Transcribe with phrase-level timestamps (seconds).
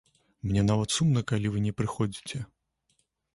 [0.51, 2.41] Мне нават сумна, калі вы не прыходзіце.